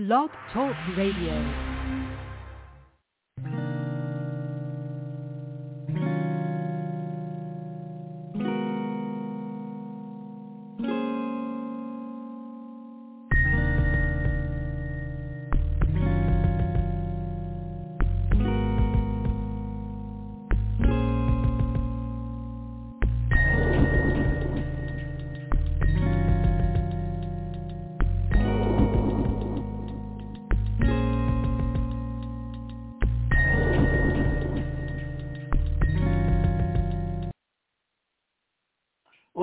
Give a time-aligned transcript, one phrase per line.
[0.00, 1.69] Blog Talk Radio.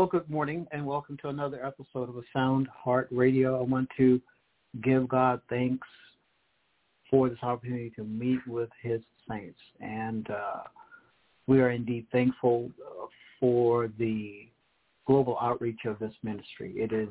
[0.09, 3.59] Good morning and welcome to another episode of A Sound Heart Radio.
[3.59, 4.21] I want to
[4.81, 5.85] give God thanks
[7.09, 9.59] for this opportunity to meet with his saints.
[9.81, 10.61] And uh,
[11.45, 13.07] we are indeed thankful uh,
[13.38, 14.47] for the
[15.07, 16.73] global outreach of this ministry.
[16.77, 17.09] It is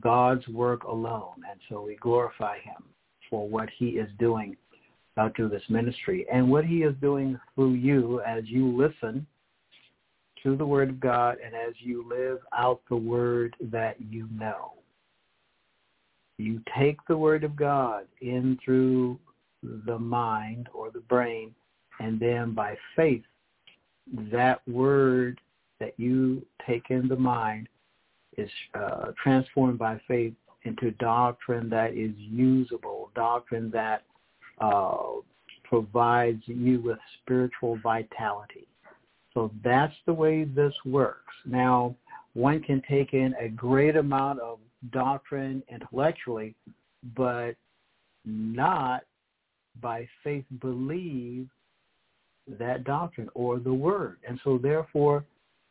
[0.00, 1.36] God's work alone.
[1.50, 2.84] And so we glorify him
[3.30, 4.56] for what he is doing
[5.34, 9.26] through this ministry and what he is doing through you as you listen
[10.42, 14.72] to the Word of God and as you live out the Word that you know.
[16.38, 19.18] You take the Word of God in through
[19.62, 21.54] the mind or the brain,
[22.00, 23.22] and then by faith,
[24.32, 25.40] that Word
[25.78, 27.68] that you take in the mind
[28.36, 30.32] is uh, transformed by faith
[30.64, 34.04] into doctrine that is usable, doctrine that
[34.60, 35.02] uh,
[35.64, 38.66] provides you with spiritual vitality.
[39.34, 41.34] So that's the way this works.
[41.46, 41.94] Now,
[42.34, 44.58] one can take in a great amount of
[44.92, 46.54] doctrine intellectually,
[47.16, 47.52] but
[48.24, 49.02] not
[49.80, 51.48] by faith believe
[52.58, 54.18] that doctrine or the word.
[54.28, 55.24] And so therefore,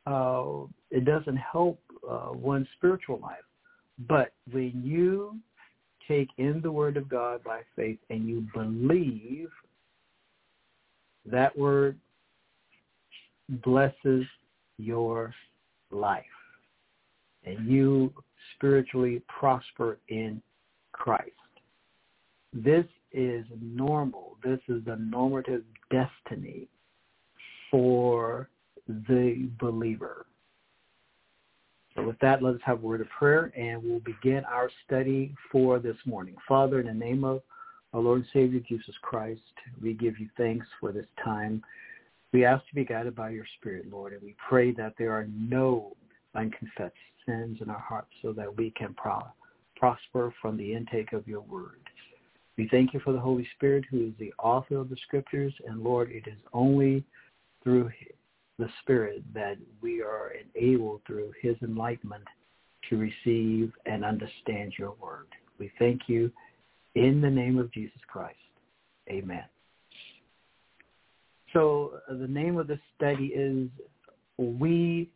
[0.08, 3.38] uh, it doesn't help uh, one's spiritual life.
[4.08, 5.38] But when you
[6.08, 9.50] take in the word of God by faith and you believe
[11.26, 11.98] that word
[13.50, 14.25] blesses
[14.77, 15.33] your
[15.92, 16.23] life
[17.45, 18.14] and you
[18.55, 20.42] spiritually prosper in
[20.92, 21.32] Christ.
[22.54, 24.38] This is normal.
[24.43, 26.67] This is the normative destiny
[27.70, 28.49] for
[28.88, 30.26] the believer.
[31.95, 35.36] So with that, let us have a word of prayer and we'll begin our study
[35.52, 36.36] for this morning.
[36.48, 37.42] Father, in the name of
[37.93, 39.42] our Lord and Savior Jesus Christ,
[39.82, 41.61] we give you thanks for this time
[42.33, 45.27] we ask to be guided by your Spirit, Lord, and we pray that there are
[45.27, 45.95] no
[46.36, 49.21] unconfessed sins in our hearts so that we can pro-
[49.75, 51.80] prosper from the intake of your word.
[52.58, 55.83] We thank you for the Holy Spirit who is the author of the scriptures, and
[55.83, 57.03] Lord, it is only
[57.64, 57.89] through
[58.59, 62.23] the Spirit that we are enabled through his enlightenment
[62.89, 65.27] to receive and understand your word.
[65.58, 66.31] We thank you
[66.95, 68.37] in the name of Jesus Christ.
[69.09, 69.43] Amen.
[71.54, 73.70] So uh, the name of the study is
[74.38, 75.10] We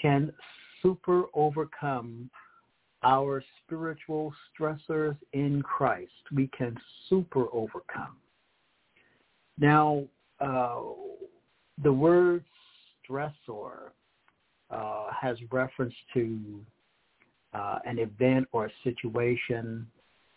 [0.00, 0.32] Can
[0.82, 2.30] Super Overcome
[3.02, 6.12] Our Spiritual Stressors in Christ.
[6.34, 6.76] We can
[7.08, 8.16] super overcome.
[9.58, 10.04] Now,
[10.40, 10.80] uh,
[11.82, 12.44] the word
[13.08, 13.90] stressor
[14.70, 16.60] uh, has reference to
[17.54, 19.86] uh, an event or a situation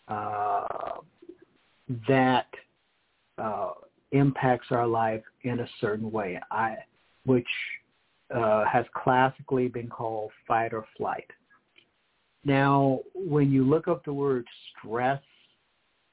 [0.08, 0.66] uh,
[2.08, 2.48] that
[3.38, 3.72] uh,
[4.12, 6.76] impacts our life in a certain way, I,
[7.24, 7.48] which
[8.34, 11.26] uh, has classically been called fight or flight.
[12.44, 14.46] Now, when you look up the word
[14.78, 15.22] stress,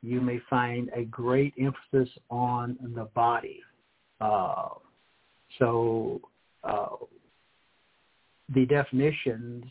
[0.02, 3.62] you may find a great emphasis on the body.
[4.22, 4.70] Uh,
[5.58, 6.22] so
[6.64, 6.88] uh,
[8.54, 9.66] the definitions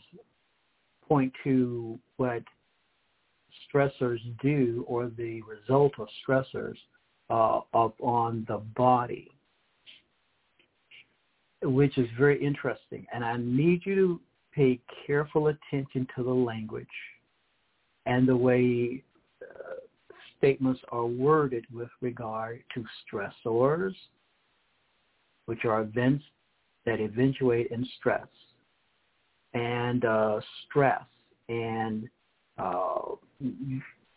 [1.07, 2.43] point to what
[3.73, 6.75] stressors do or the result of stressors
[7.29, 9.31] uh, up on the body,
[11.61, 13.05] which is very interesting.
[13.13, 14.19] And I need you to
[14.53, 16.87] pay careful attention to the language
[18.05, 19.03] and the way
[19.41, 19.75] uh,
[20.37, 23.93] statements are worded with regard to stressors,
[25.45, 26.23] which are events
[26.85, 28.27] that eventuate in stress,
[29.53, 31.03] and uh, stress
[31.49, 32.09] and
[32.57, 33.01] uh,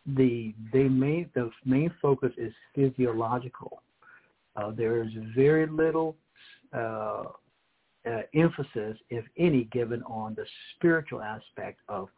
[0.06, 3.82] the they main the main focus is physiological.
[4.56, 6.16] Uh, there is very little
[6.74, 7.22] uh,
[8.06, 10.44] uh, emphasis, if any, given on the
[10.74, 12.08] spiritual aspect of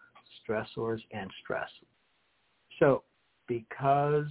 [0.42, 1.68] stressors and stress.
[2.80, 3.02] So,
[3.46, 4.26] because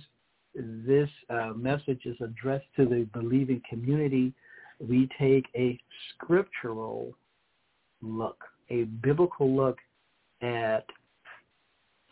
[0.56, 4.34] this uh, message is addressed to the believing community,
[4.80, 5.80] we take a
[6.14, 7.14] scriptural
[8.02, 9.78] look, a biblical look
[10.42, 10.86] at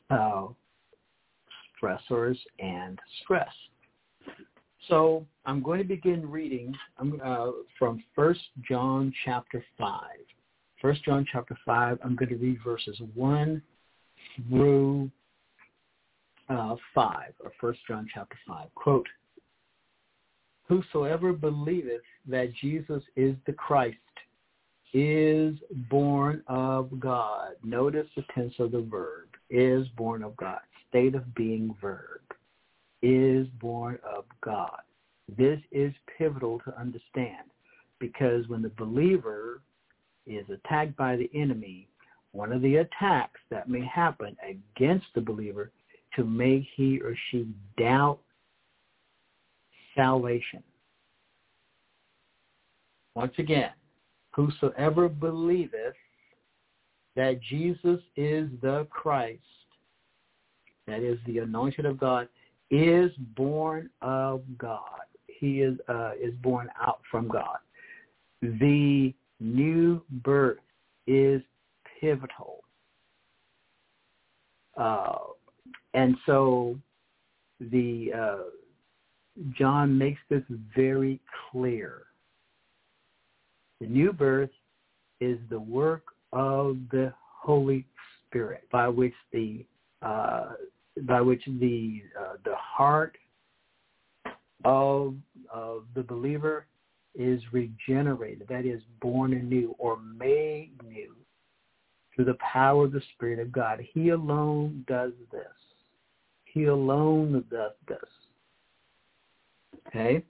[0.09, 0.47] uh,
[1.81, 3.51] stressors and stress.
[4.87, 6.75] So I'm going to begin reading
[7.23, 8.35] uh, from 1
[8.67, 10.01] John chapter 5.
[10.81, 13.61] 1 John chapter 5, I'm going to read verses 1
[14.49, 15.11] through
[16.49, 18.73] uh, 5, or 1 John chapter 5.
[18.75, 19.07] Quote,
[20.67, 23.97] Whosoever believeth that Jesus is the Christ
[24.93, 25.55] is
[25.89, 27.51] born of God.
[27.63, 30.59] Notice the tense of the verb, is born of God.
[30.91, 32.21] State of being verb,
[33.01, 34.81] is born of God.
[35.37, 37.49] This is pivotal to understand
[37.99, 39.61] because when the believer
[40.27, 41.87] is attacked by the enemy,
[42.33, 45.71] one of the attacks that may happen against the believer
[46.15, 47.47] to make he or she
[47.77, 48.19] doubt
[49.95, 50.61] salvation.
[53.15, 53.71] Once again,
[54.31, 55.95] whosoever believeth
[57.15, 59.41] that Jesus is the Christ,
[60.91, 62.27] that is the anointed of God,
[62.69, 65.01] is born of God.
[65.27, 67.57] He is uh, is born out from God.
[68.41, 70.59] The new birth
[71.07, 71.41] is
[71.99, 72.63] pivotal.
[74.77, 75.17] Uh,
[75.93, 76.77] and so
[77.59, 78.37] the uh,
[79.57, 80.43] John makes this
[80.75, 81.19] very
[81.51, 82.03] clear.
[83.79, 84.51] The new birth
[85.19, 86.03] is the work
[86.33, 87.85] of the Holy
[88.27, 89.65] Spirit by which the
[90.01, 90.51] uh,
[91.01, 93.17] by which the uh, the heart
[94.63, 95.15] of
[95.51, 96.65] of the believer
[97.15, 101.15] is regenerated, that is born anew or made new
[102.15, 103.79] through the power of the Spirit of God.
[103.93, 105.41] He alone does this.
[106.45, 107.99] He alone does this.
[109.87, 110.23] Okay?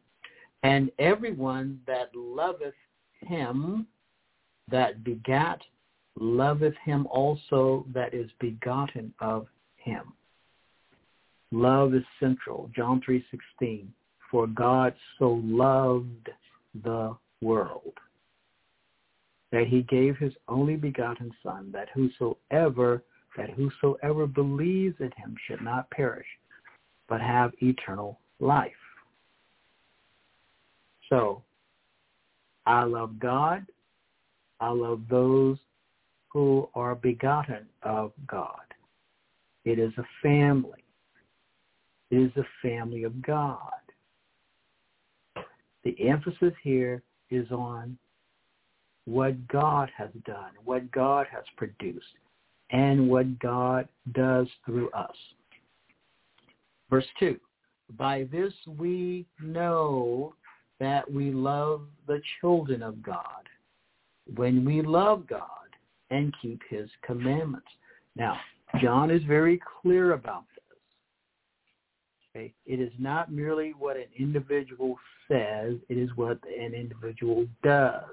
[0.64, 2.76] And everyone that loveth
[3.20, 3.88] him
[4.70, 5.62] that begat
[6.20, 10.14] loveth him also that is begotten of him.
[11.52, 12.70] Love is central.
[12.76, 13.88] John 3.16.
[14.30, 16.30] For God so loved
[16.84, 17.94] the world
[19.52, 23.04] that he gave his only begotten son that whosoever
[23.38, 26.28] that whosoever believes in him should not perish
[27.08, 28.72] but have eternal life.
[31.10, 31.44] So
[32.66, 33.66] I love God.
[34.60, 35.58] I love those
[36.30, 38.60] who are begotten of God.
[39.66, 40.81] It is a family.
[42.12, 43.58] It is the family of God.
[45.84, 47.98] The emphasis here is on
[49.06, 52.06] what God has done, what God has produced,
[52.70, 55.16] and what God does through us.
[56.90, 57.40] Verse 2,
[57.98, 60.34] by this we know
[60.80, 63.48] that we love the children of God
[64.36, 65.46] when we love God
[66.10, 67.68] and keep his commandments.
[68.16, 68.38] Now,
[68.82, 70.44] John is very clear about
[72.34, 74.96] It is not merely what an individual
[75.28, 78.04] says, it is what an individual does.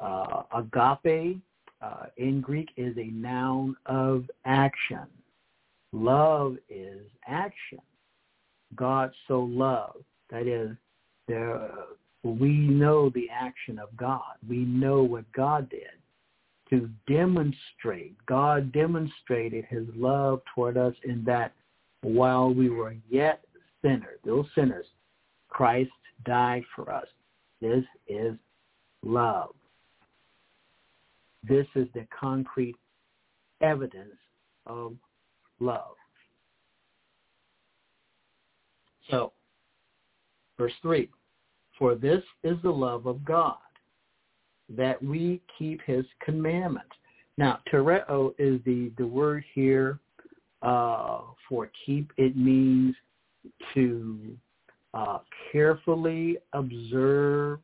[0.00, 1.40] Uh, agape
[1.82, 5.06] uh, in Greek is a noun of action.
[5.92, 7.80] Love is action.
[8.74, 10.04] God so loved.
[10.30, 10.76] That is,
[11.26, 11.70] there,
[12.22, 14.34] we know the action of God.
[14.48, 15.82] We know what God did
[16.70, 18.14] to demonstrate.
[18.26, 21.52] God demonstrated his love toward us in that
[22.02, 23.42] while we were yet
[23.82, 24.86] sinners, those sinners,
[25.48, 25.90] Christ
[26.24, 27.06] died for us.
[27.60, 28.34] This is
[29.02, 29.54] love.
[31.48, 32.76] This is the concrete
[33.60, 34.16] evidence
[34.66, 34.94] of
[35.60, 35.94] love.
[39.10, 39.32] So,
[40.58, 41.08] verse 3,
[41.78, 43.56] for this is the love of God,
[44.68, 46.90] that we keep his commandments.
[47.38, 49.98] Now, tereo is the, the word here
[50.62, 52.94] uh, for keep, it means
[53.74, 54.36] to
[54.94, 55.18] uh,
[55.52, 57.60] carefully observe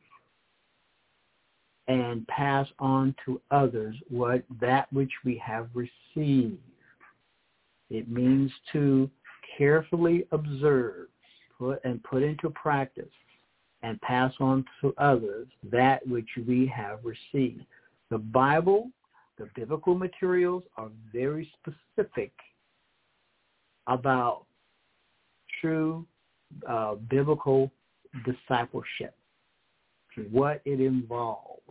[1.87, 6.57] and pass on to others what that which we have received.
[7.89, 9.09] It means to
[9.57, 11.07] carefully observe
[11.57, 13.05] put and put into practice
[13.83, 17.65] and pass on to others that which we have received.
[18.09, 18.89] The Bible,
[19.37, 22.31] the biblical materials are very specific
[23.87, 24.45] about
[25.61, 26.05] true
[26.67, 27.71] uh, biblical
[28.25, 29.15] discipleship,
[30.31, 31.61] what it involves.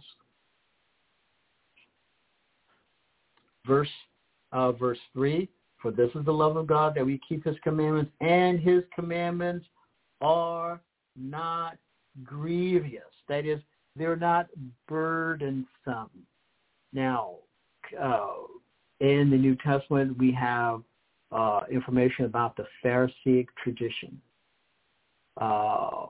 [3.67, 3.89] Verse
[4.53, 5.49] uh, verse three:
[5.81, 9.67] For this is the love of God that we keep His commandments, and His commandments
[10.21, 10.81] are
[11.17, 11.79] not
[12.23, 13.01] grievous.
[13.29, 13.61] That is,
[13.97, 14.47] they're not
[14.87, 16.11] burdensome.
[16.93, 17.37] Now,
[18.01, 18.33] uh,
[19.01, 20.83] in the New Testament, we have
[21.35, 24.21] uh, information about the Pharisaic tradition.
[25.41, 26.07] Uh,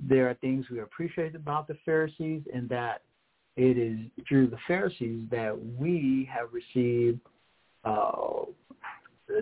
[0.00, 3.02] there are things we appreciate about the Pharisees and that
[3.56, 7.20] it is through the Pharisees that we have received
[7.84, 8.46] uh,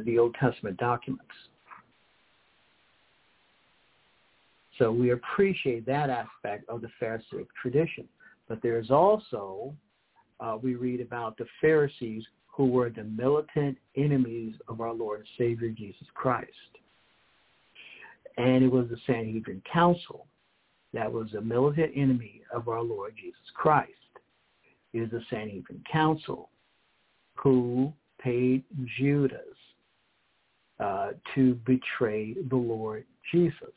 [0.04, 1.24] the Old Testament documents.
[4.78, 8.06] So we appreciate that aspect of the Pharisaic tradition.
[8.48, 9.74] But there's also,
[10.40, 12.24] uh, we read about the Pharisees
[12.60, 16.50] who were the militant enemies of our Lord and Savior Jesus Christ.
[18.36, 20.26] And it was the Sanhedrin Council
[20.92, 23.88] that was a militant enemy of our Lord Jesus Christ.
[24.92, 26.50] It is the Sanhedrin Council
[27.32, 28.62] who paid
[28.98, 29.40] Judas
[30.80, 33.72] uh, to betray the Lord Jesus.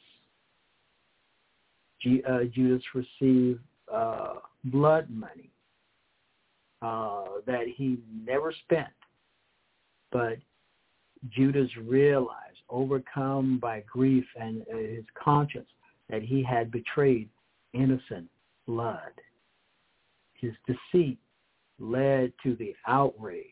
[2.01, 5.52] G- uh, Judas received uh, blood money
[6.83, 8.87] uh, that he never spent,
[10.11, 10.37] but
[11.29, 15.69] Judas realized, overcome by grief and uh, his conscience,
[16.09, 17.29] that he had betrayed
[17.73, 18.27] innocent
[18.67, 19.11] blood.
[20.33, 21.17] His deceit
[21.79, 23.45] led to the outrage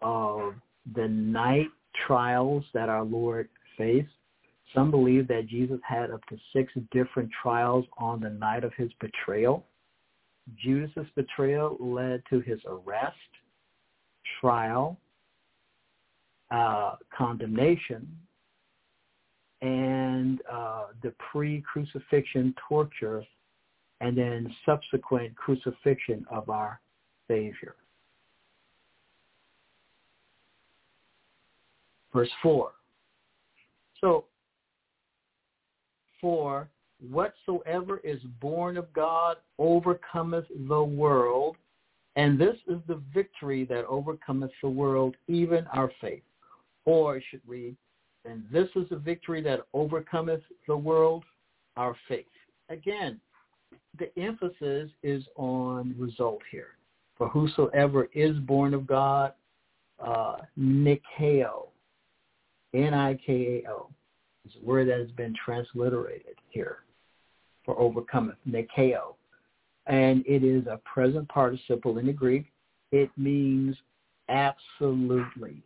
[0.00, 0.54] of
[0.94, 1.68] the night
[2.06, 4.08] trials that our Lord faced.
[4.74, 8.90] Some believe that Jesus had up to six different trials on the night of his
[9.00, 9.64] betrayal.
[10.54, 13.16] Judas's betrayal led to his arrest,
[14.40, 14.98] trial,
[16.50, 18.06] uh, condemnation,
[19.62, 23.24] and uh, the pre-crucifixion torture
[24.00, 26.80] and then subsequent crucifixion of our
[27.28, 27.74] Savior.
[32.12, 32.72] Verse 4.
[34.00, 34.24] So,
[36.20, 36.68] for
[37.00, 41.56] whatsoever is born of God overcometh the world,
[42.16, 46.22] and this is the victory that overcometh the world, even our faith.
[46.84, 47.76] Or I should read,
[48.24, 51.24] and this is the victory that overcometh the world,
[51.76, 52.26] our faith.
[52.70, 53.20] Again,
[53.98, 56.70] the emphasis is on result here.
[57.18, 59.32] For whosoever is born of God,
[60.04, 61.68] uh, Nikao,
[62.74, 63.88] N-I-K-A-O,
[64.46, 66.78] is a word that has been transliterated here
[67.66, 69.16] for overcometh, Nikao.
[69.86, 72.46] And it is a present participle in the Greek.
[72.92, 73.76] It means
[74.28, 75.62] absolutely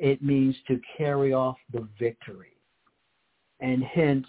[0.00, 2.56] it means to carry off the victory.
[3.60, 4.26] And hence,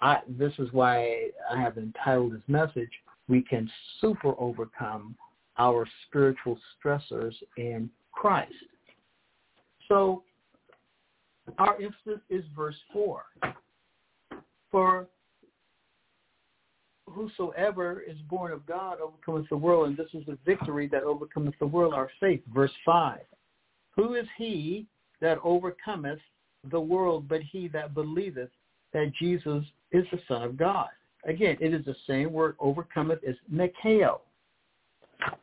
[0.00, 2.90] I, this is why I have entitled this message,
[3.28, 3.70] We Can
[4.00, 5.14] Super Overcome
[5.58, 8.52] Our Spiritual Stressors in Christ.
[9.86, 10.22] So
[11.58, 13.22] our emphasis is verse 4.
[14.72, 15.06] For
[17.08, 21.54] whosoever is born of God overcometh the world, and this is the victory that overcometh
[21.60, 22.40] the world, our faith.
[22.52, 23.20] Verse 5.
[23.94, 24.86] Who is he
[25.20, 26.20] that overcometh
[26.70, 28.50] the world but he that believeth
[28.92, 30.88] that Jesus is the Son of God?
[31.24, 34.20] Again, it is the same word overcometh as Nikao.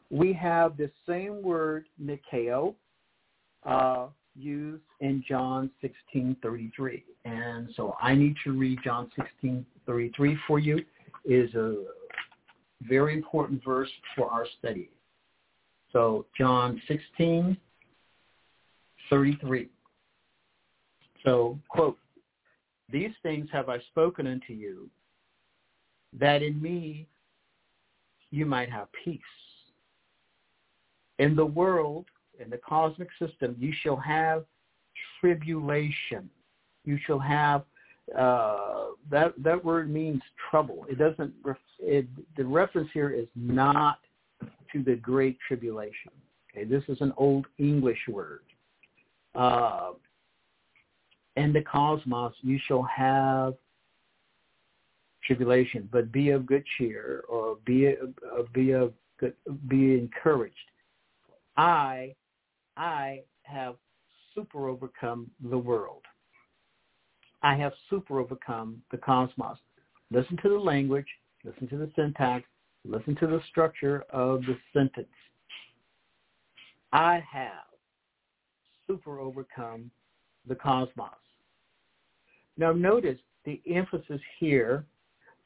[0.10, 2.74] We have the same word Nikao
[3.66, 4.08] uh,
[4.40, 10.78] used in John 16:33, and so I need to read John 16:33 for you.
[11.26, 11.86] It is a
[12.82, 14.90] very important verse for our study.
[15.92, 17.58] So John 16
[19.10, 19.70] 33.
[21.26, 21.98] So, quote,
[22.92, 24.90] these things have I spoken unto you,
[26.14, 27.08] that in me
[28.32, 29.22] you might have peace.
[31.18, 32.06] In the world,
[32.40, 34.46] in the cosmic system, you shall have
[35.20, 36.30] tribulation.
[36.86, 37.64] You shall have
[38.18, 40.86] uh, that that word means trouble.
[40.90, 41.34] It doesn't.
[41.80, 44.00] It, the reference here is not
[44.74, 46.12] to the great tribulation.
[46.52, 48.42] Okay, this is an old English word
[49.36, 49.92] uh,
[51.36, 53.54] in the cosmos you shall have
[55.26, 57.94] tribulation, but be of good cheer or be
[58.54, 59.34] be of good,
[59.68, 60.56] be encouraged.
[61.58, 62.16] I
[62.80, 63.76] I have
[64.34, 66.04] super overcome the world.
[67.44, 69.58] I have super overcome the cosmos.
[70.12, 71.06] Listen to the language,
[71.44, 72.46] listen to the syntax,
[72.86, 75.08] listen to the structure of the sentence.
[76.94, 77.68] I have
[78.88, 79.92] super overcome
[80.48, 81.10] the cosmos.
[82.58, 84.86] Now notice the emphasis here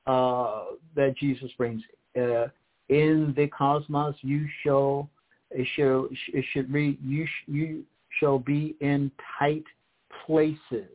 [0.05, 1.81] uh, that Jesus brings.
[2.15, 2.45] Uh,
[2.89, 5.09] in the cosmos you shall,
[5.53, 7.83] it, shall, it should read, you, sh- you
[8.19, 9.63] shall be in tight
[10.25, 10.89] places.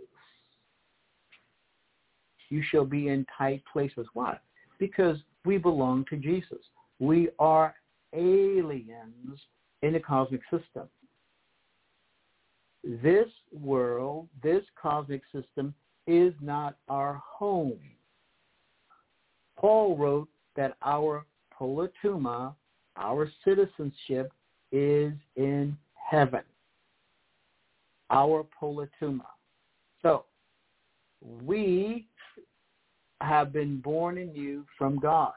[2.51, 4.07] You shall be in tight places.
[4.15, 4.39] Why?
[4.79, 6.59] Because we belong to Jesus.
[6.99, 7.75] We are
[8.15, 9.39] aliens
[9.83, 10.89] in the cosmic system.
[13.03, 15.75] this world, this cosmic system
[16.07, 17.79] is not our home.
[19.57, 21.27] Paul wrote that our
[21.59, 22.55] politeuma,
[22.97, 24.33] our citizenship,
[24.73, 26.43] is in heaven.
[28.11, 29.27] Our politeuma.
[30.03, 30.25] So,
[31.45, 32.07] we
[33.21, 35.33] have been born anew from God.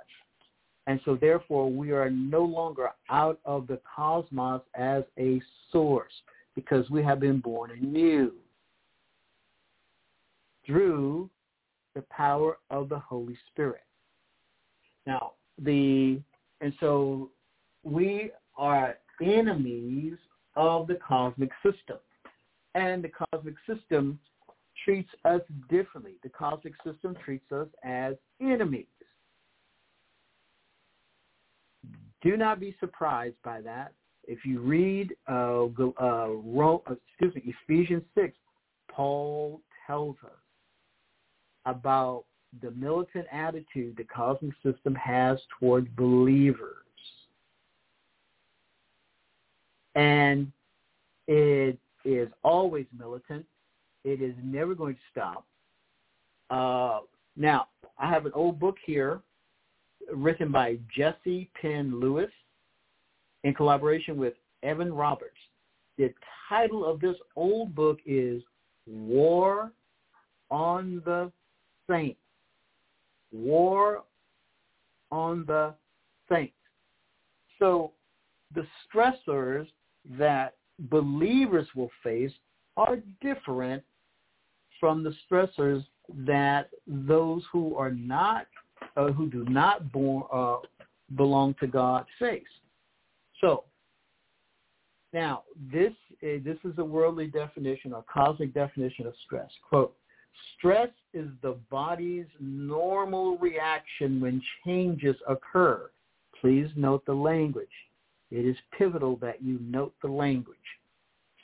[0.87, 6.11] And so therefore we are no longer out of the cosmos as a source
[6.55, 8.31] because we have been born anew
[10.65, 11.29] through
[11.95, 13.83] the power of the Holy Spirit.
[15.05, 16.19] Now, the
[16.61, 17.29] and so
[17.83, 20.17] we are enemies
[20.55, 21.97] of the cosmic system.
[22.75, 24.19] And the cosmic system
[24.85, 26.15] treats us differently.
[26.23, 28.85] The cosmic system treats us as enemies.
[32.21, 33.93] Do not be surprised by that.
[34.23, 38.33] If you read uh, uh, Rome, uh, excuse me, Ephesians 6,
[38.89, 40.31] Paul tells us
[41.65, 42.25] about
[42.61, 46.85] the militant attitude the cosmic system has toward believers.
[49.95, 50.51] And
[51.27, 53.45] it is always militant.
[54.03, 55.45] It is never going to stop.
[56.49, 57.05] Uh,
[57.35, 57.67] now,
[57.97, 59.21] I have an old book here
[60.13, 62.31] written by Jessie Penn Lewis
[63.43, 64.33] in collaboration with
[64.63, 65.37] Evan Roberts.
[65.97, 66.13] The
[66.49, 68.41] title of this old book is
[68.87, 69.71] War
[70.49, 71.31] on the
[71.89, 72.19] Saints.
[73.31, 74.03] War
[75.11, 75.73] on the
[76.29, 76.53] Saints.
[77.59, 77.91] So
[78.53, 79.67] the stressors
[80.17, 80.55] that
[80.89, 82.31] believers will face
[82.77, 83.83] are different
[84.79, 85.85] from the stressors
[86.25, 88.47] that those who are not,
[88.97, 90.57] uh, who do not born, uh,
[91.15, 92.43] belong to God face.
[93.39, 93.63] So
[95.13, 95.93] now this
[96.23, 99.49] uh, this is a worldly definition or cosmic definition of stress.
[99.67, 99.95] Quote:
[100.57, 105.89] Stress is the body's normal reaction when changes occur.
[106.39, 107.67] Please note the language.
[108.31, 110.57] It is pivotal that you note the language.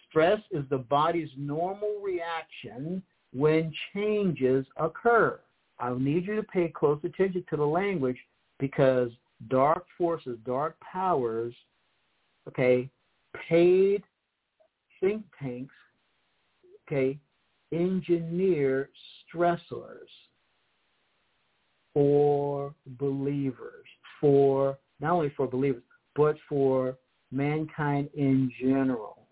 [0.09, 5.39] Stress is the body's normal reaction when changes occur.
[5.79, 8.17] I'll need you to pay close attention to the language
[8.57, 9.11] because
[9.49, 11.53] dark forces, dark powers,
[12.47, 12.89] okay,
[13.47, 14.03] paid
[14.99, 15.73] think tanks,
[16.87, 17.19] okay,
[17.71, 18.89] engineer
[19.27, 20.07] stressors
[21.93, 23.85] for believers,
[24.19, 25.83] for not only for believers,
[26.17, 26.97] but for
[27.31, 29.27] mankind in general.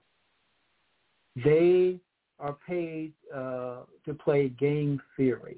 [1.44, 2.00] They
[2.40, 5.58] are paid uh, to play game theory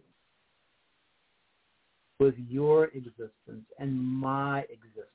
[2.19, 5.05] with your existence and my existence.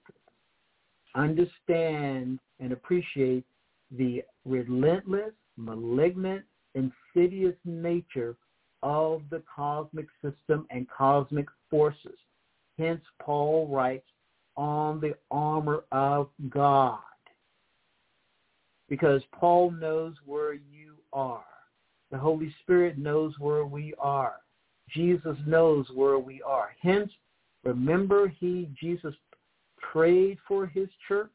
[1.16, 3.44] Understand and appreciate
[3.90, 6.44] the relentless, malignant,
[6.74, 8.36] insidious nature
[8.82, 12.18] of the cosmic system and cosmic forces.
[12.78, 14.06] Hence, Paul writes
[14.56, 16.98] on the armor of God.
[18.88, 21.44] Because Paul knows where you are.
[22.10, 24.34] The Holy Spirit knows where we are.
[24.90, 26.76] Jesus knows where we are.
[26.80, 27.10] Hence,
[27.64, 29.14] remember he, Jesus,
[29.80, 31.30] prayed for his church.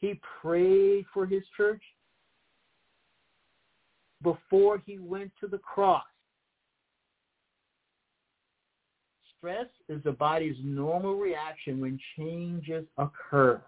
[0.00, 1.82] He prayed for his church
[4.22, 6.02] before he went to the cross.
[9.42, 13.60] Stress is the body's normal reaction when changes occur,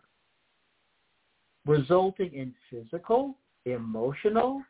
[1.67, 4.63] resulting in physical, emotional,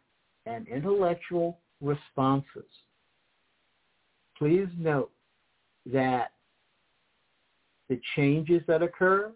[0.46, 2.64] and intellectual responses.
[4.38, 5.10] Please note
[5.92, 6.32] that
[7.90, 9.30] the changes that occur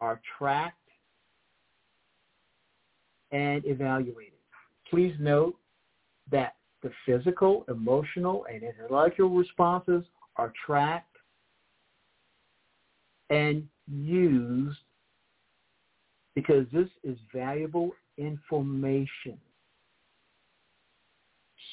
[0.00, 0.78] are tracked
[3.30, 4.32] and evaluated.
[4.88, 5.54] Please note
[6.30, 10.02] that the physical, emotional, and intellectual responses
[10.36, 11.16] are tracked
[13.30, 14.78] and used
[16.34, 19.38] because this is valuable information.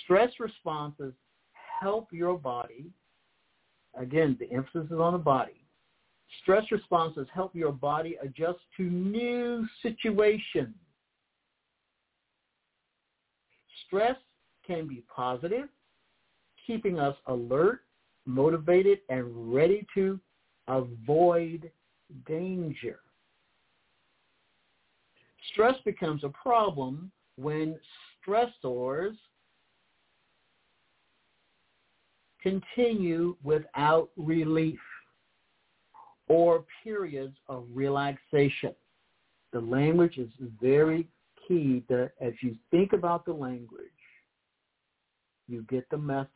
[0.04, 1.14] Stress responses
[1.80, 2.86] help your body.
[4.00, 5.66] Again, the emphasis is on the body.
[6.42, 10.76] Stress responses help your body adjust to new situations.
[13.86, 14.16] Stress
[14.66, 15.68] can be positive,
[16.66, 17.82] keeping us alert
[18.26, 20.20] motivated and ready to
[20.68, 21.72] avoid
[22.28, 23.00] danger.
[25.52, 27.78] Stress becomes a problem when
[28.26, 29.16] stressors
[32.42, 34.80] continue without relief
[36.28, 38.74] or periods of relaxation.
[39.52, 40.30] The language is
[40.62, 41.08] very
[41.48, 43.88] key that as you think about the language,
[45.48, 46.30] you get the message.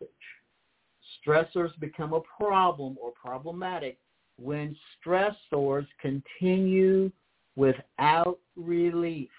[1.25, 3.97] Stressors become a problem or problematic
[4.37, 7.11] when stressors continue
[7.55, 9.29] without relief.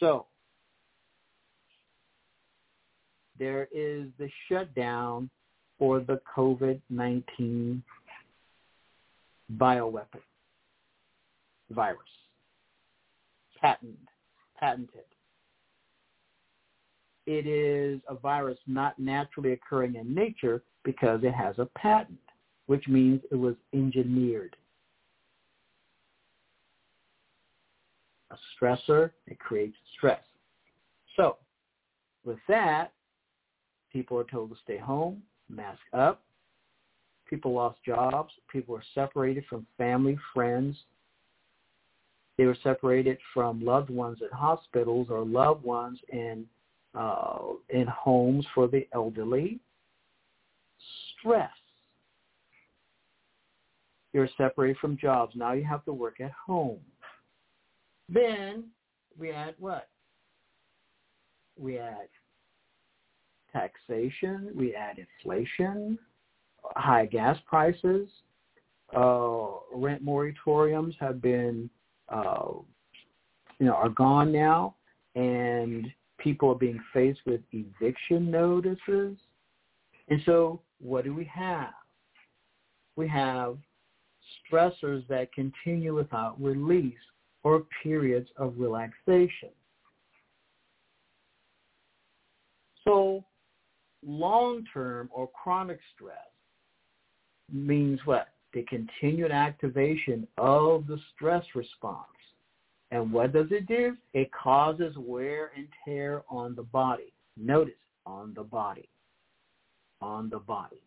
[0.00, 0.26] So,
[3.38, 5.30] there is the shutdown
[5.78, 7.80] for the COVID-19
[9.56, 10.20] bioweapon
[11.70, 11.98] virus.
[13.60, 13.98] Patent,
[14.58, 15.04] patented.
[17.26, 22.18] It is a virus not naturally occurring in nature because it has a patent,
[22.66, 24.56] which means it was engineered.
[28.30, 30.20] A stressor, it creates stress.
[31.16, 31.36] So,
[32.24, 32.92] with that,
[33.92, 36.22] people are told to stay home, mask up.
[37.28, 38.32] People lost jobs.
[38.52, 40.76] People were separated from family, friends.
[42.36, 46.44] They were separated from loved ones at hospitals or loved ones in
[46.94, 47.38] uh,
[47.70, 49.58] in homes for the elderly.
[51.18, 51.50] Stress.
[54.12, 55.34] You're separated from jobs.
[55.34, 56.78] Now you have to work at home.
[58.08, 58.64] Then
[59.18, 59.88] we add what?
[61.58, 62.08] We add
[63.52, 64.50] taxation.
[64.54, 65.98] We add inflation,
[66.76, 68.08] high gas prices.
[68.94, 71.70] Uh, rent moratoriums have been,
[72.08, 72.52] uh,
[73.58, 74.74] you know, are gone now,
[75.14, 75.86] and
[76.24, 79.16] people are being faced with eviction notices.
[80.08, 81.74] And so, what do we have?
[82.96, 83.58] We have
[84.50, 86.94] stressors that continue without release
[87.42, 89.50] or periods of relaxation.
[92.84, 93.24] So
[94.06, 96.16] long-term or chronic stress
[97.52, 98.28] means what?
[98.52, 102.06] The continued activation of the stress response.
[102.94, 103.96] And what does it do?
[104.12, 107.12] It causes wear and tear on the body.
[107.36, 107.74] Notice,
[108.06, 108.88] on the body.
[110.00, 110.80] On the body.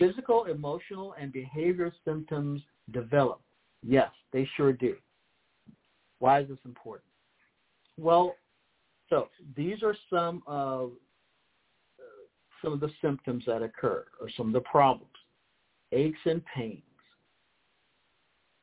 [0.00, 3.40] Physical, emotional, and behavioral symptoms develop.
[3.86, 4.96] Yes, they sure do.
[6.18, 7.06] Why is this important?
[7.96, 8.34] Well,
[9.10, 10.90] so these are some of
[12.62, 15.06] some of the symptoms that occur or some of the problems.
[15.92, 16.82] Aches and pains.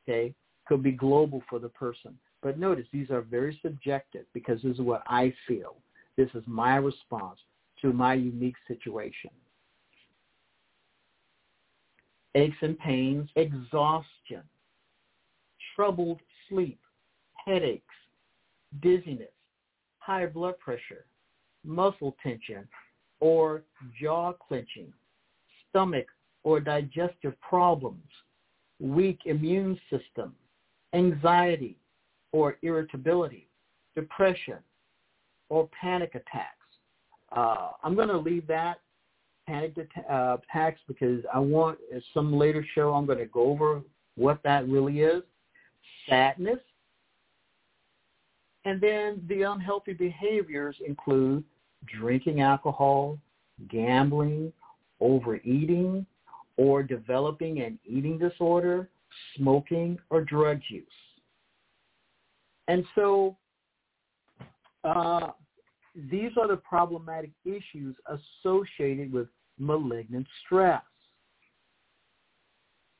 [0.06, 0.34] Okay,
[0.68, 2.16] could be global for the person.
[2.42, 5.76] But notice these are very subjective because this is what I feel.
[6.16, 7.38] This is my response
[7.82, 9.30] to my unique situation.
[12.34, 14.42] Aches and pains, exhaustion,
[15.74, 16.78] troubled sleep,
[17.44, 17.94] headaches,
[18.82, 19.28] dizziness,
[19.98, 21.06] high blood pressure,
[21.64, 22.68] muscle tension,
[23.20, 23.62] or
[24.00, 24.92] jaw clenching,
[25.68, 26.06] stomach
[26.44, 28.06] or digestive problems,
[28.80, 30.34] weak immune system,
[30.92, 31.76] anxiety
[32.32, 33.48] or irritability,
[33.94, 34.58] depression,
[35.48, 36.54] or panic attacks.
[37.32, 38.80] Uh, I'm going to leave that
[39.46, 39.74] panic
[40.10, 41.78] uh, attacks because I want
[42.12, 43.82] some later show I'm going to go over
[44.16, 45.22] what that really is.
[46.08, 46.58] Sadness,
[48.64, 51.44] and then the unhealthy behaviors include
[51.86, 53.18] drinking alcohol,
[53.70, 54.52] gambling,
[55.00, 56.04] overeating,
[56.56, 58.88] or developing an eating disorder,
[59.36, 60.86] smoking, or drug use.
[62.68, 63.36] And so
[64.84, 65.28] uh,
[66.10, 67.96] these are the problematic issues
[68.44, 70.82] associated with malignant stress.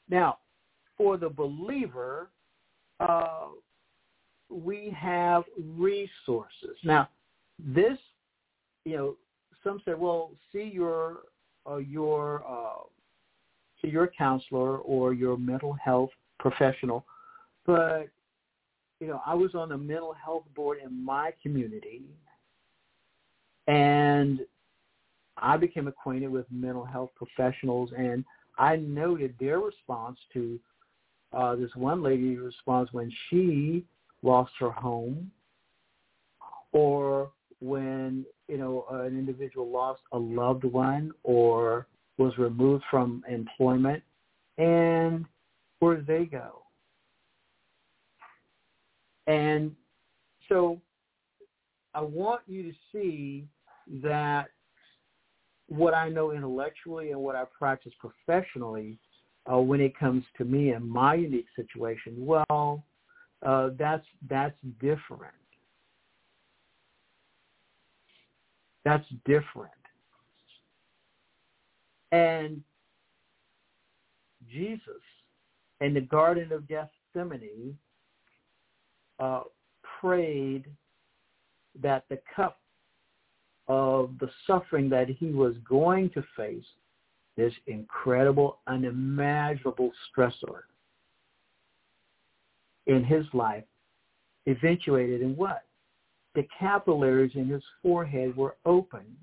[0.09, 0.39] Now,
[0.97, 2.31] for the believer,
[2.99, 3.49] uh,
[4.51, 5.45] we have
[5.77, 6.77] resources.
[6.83, 7.09] Now,
[7.59, 7.99] this,
[8.85, 9.17] you know,
[9.63, 11.19] some say, well, see your
[11.71, 12.85] uh, your uh,
[13.81, 17.05] see your counselor or your mental health professional,
[17.67, 18.09] but
[19.01, 22.03] you know, I was on the mental health board in my community,
[23.69, 24.41] and
[25.37, 28.25] I became acquainted with mental health professionals, and
[28.59, 30.59] I noted their response to
[31.33, 33.85] uh, this one lady's response when she
[34.23, 35.31] lost her home
[36.73, 41.87] or when you know an individual lost a loved one or
[42.19, 44.03] was removed from employment
[44.59, 45.25] and
[45.79, 46.63] where they go
[49.27, 49.75] and
[50.49, 50.81] so
[51.95, 53.47] i want you to see
[54.03, 54.49] that
[55.69, 58.99] what i know intellectually and what i practice professionally
[59.51, 62.85] uh, when it comes to me and my unique situation well
[63.45, 65.35] uh, that's that's different.
[68.85, 69.71] That's different.
[72.13, 72.63] And
[74.51, 75.03] Jesus
[75.81, 77.77] in the Garden of Gethsemane
[79.21, 79.43] uh,
[80.01, 80.65] prayed
[81.81, 82.59] that the cup
[83.69, 86.65] of the suffering that he was going to face,
[87.37, 90.63] this incredible, unimaginable stressor
[92.87, 93.65] in his life,
[94.47, 95.65] eventuated in what?
[96.35, 99.17] The capillaries in his forehead were opened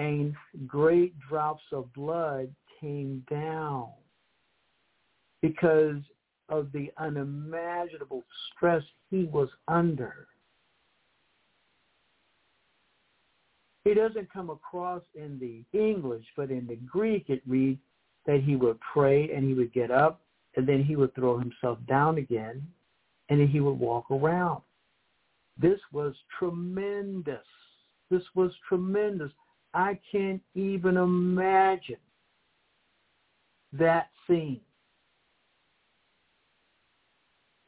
[0.00, 0.34] and
[0.66, 2.48] great drops of blood
[2.80, 3.88] came down
[5.42, 6.00] because
[6.48, 10.26] of the unimaginable stress he was under.
[13.84, 17.80] It doesn't come across in the English, but in the Greek it reads
[18.26, 20.22] that he would pray and he would get up
[20.56, 22.66] and then he would throw himself down again
[23.28, 24.62] and then he would walk around.
[25.60, 27.46] This was tremendous.
[28.10, 29.30] This was tremendous.
[29.72, 31.96] I can't even imagine
[33.72, 34.60] that scene.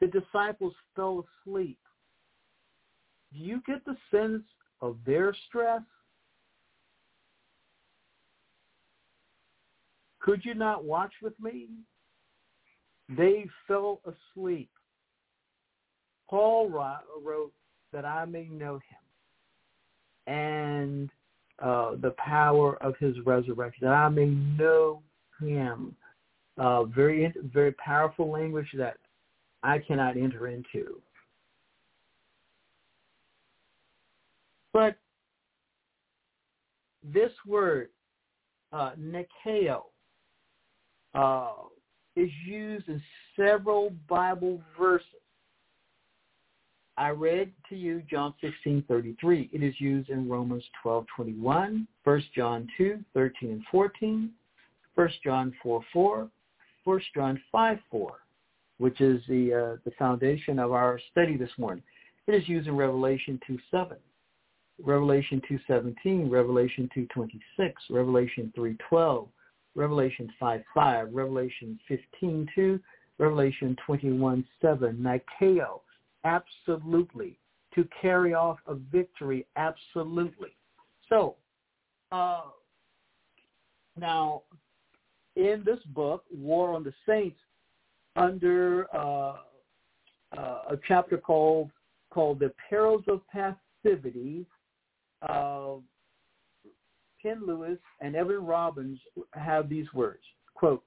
[0.01, 1.79] The disciples fell asleep.
[3.31, 4.43] Do you get the sense
[4.81, 5.81] of their stress?
[10.19, 11.67] Could you not watch with me?
[13.09, 14.69] They fell asleep.
[16.29, 17.53] Paul wrote
[17.91, 21.09] that I may know him and
[21.61, 25.01] uh, the power of his resurrection, that I may know
[25.39, 25.95] him.
[26.57, 28.97] Uh, very, very powerful language that
[29.63, 31.01] I cannot enter into.
[34.71, 34.97] But
[37.03, 37.89] this word,
[38.71, 39.83] uh, nikao,
[41.15, 41.51] uh,
[42.15, 43.01] is used in
[43.35, 45.07] several Bible verses.
[46.95, 49.49] I read to you John 16:33.
[49.51, 54.31] It is used in Romans 12:21, 1 John 2:13 and 14,
[54.93, 56.29] 1 John 4:4,
[56.83, 58.11] 1 John 5:4,
[58.77, 61.83] which is the uh, the foundation of our study this morning.
[62.27, 63.97] It is used in Revelation 2:7,
[64.83, 69.27] Revelation 2:17, Revelation 2:26, Revelation 3:12,
[69.73, 72.79] Revelation 5:5, Revelation 15:2,
[73.17, 75.79] Revelation 21:7, Nikao
[76.23, 77.39] Absolutely.
[77.75, 80.55] To carry off a victory, absolutely.
[81.09, 81.35] So,
[82.11, 82.43] uh,
[83.97, 84.43] now,
[85.35, 87.39] in this book, War on the Saints,
[88.15, 89.37] under uh,
[90.37, 91.71] uh, a chapter called
[92.11, 94.45] called "The Perils of Passivity,"
[95.27, 95.75] uh,
[97.21, 98.99] Penn Lewis and Evan Roberts
[99.33, 100.83] have these words: "Quote: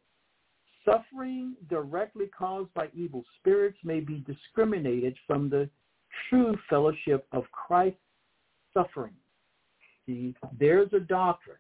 [0.87, 5.69] Suffering directly caused by evil spirits may be discriminated from the
[6.31, 7.99] true fellowship of Christ's
[8.73, 9.13] suffering.
[10.07, 11.57] See, there's a doctrine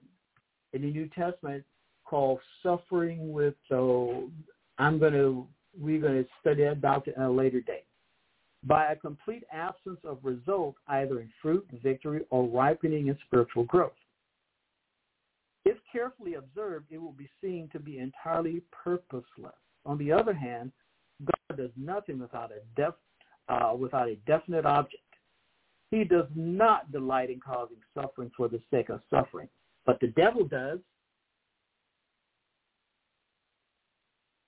[0.72, 1.64] in the New Testament
[2.04, 4.30] called suffering with, so
[4.78, 5.46] I'm going to,
[5.78, 7.84] we're going to study that doctrine at a later date.
[8.62, 13.92] By a complete absence of result, either in fruit, victory, or ripening in spiritual growth.
[15.76, 19.52] If carefully observed, it will be seen to be entirely purposeless.
[19.84, 20.72] On the other hand,
[21.22, 22.94] God does nothing without a, def,
[23.50, 25.02] uh, without a definite object.
[25.90, 29.48] He does not delight in causing suffering for the sake of suffering,
[29.84, 30.78] but the devil does.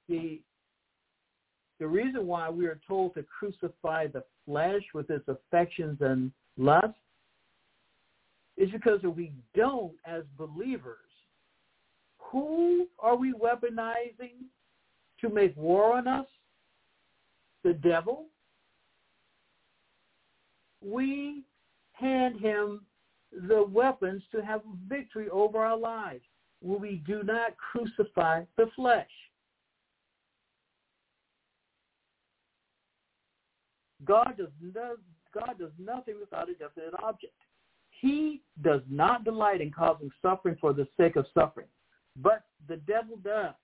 [0.09, 0.41] The,
[1.79, 6.95] the reason why we are told to crucify the flesh with its affections and lusts
[8.57, 10.97] is because if we don't, as believers,
[12.31, 14.45] who are we weaponizing
[15.21, 16.27] to make war on us?
[17.65, 18.27] The devil.
[20.85, 21.43] We
[21.93, 22.83] hand him
[23.49, 26.23] the weapons to have victory over our lives
[26.61, 29.09] when we do not crucify the flesh.
[34.05, 34.49] God does,
[35.35, 37.35] God does nothing without a definite object.
[37.91, 41.67] He does not delight in causing suffering for the sake of suffering.
[42.17, 43.55] But the devil does.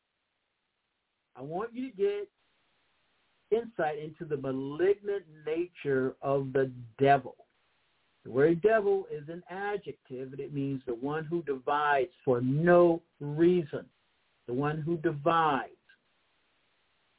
[1.36, 2.28] I want you to get
[3.50, 7.36] insight into the malignant nature of the devil.
[8.24, 13.02] The word devil is an adjective and it means the one who divides for no
[13.20, 13.84] reason.
[14.46, 15.70] The one who divides.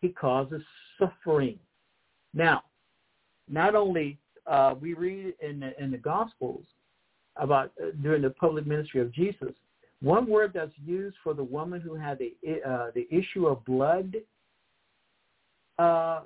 [0.01, 0.61] He causes
[0.99, 1.59] suffering.
[2.33, 2.63] Now,
[3.47, 6.63] not only uh, we read in the, in the Gospels
[7.35, 9.53] about uh, during the public ministry of Jesus,
[10.05, 14.15] one word that's used for the woman who had the uh, the issue of blood.
[15.79, 16.21] Uh,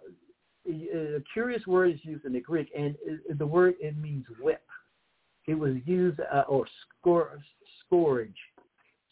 [0.67, 2.95] a curious word is used in the Greek, and
[3.37, 4.65] the word it means whip.
[5.47, 6.67] It was used uh, or
[6.99, 7.39] scourge,
[7.85, 8.35] scourge,